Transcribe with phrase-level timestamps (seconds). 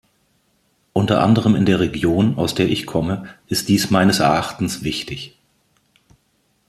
[0.93, 5.37] Unter anderem in der Region, aus der ich komme, ist dies meines Erachtens wichtig.